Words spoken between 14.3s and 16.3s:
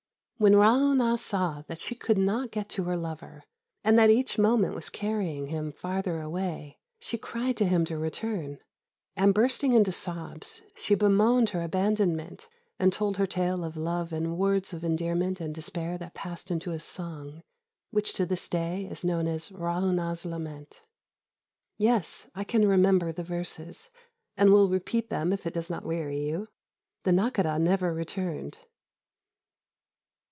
words of endearment and despair that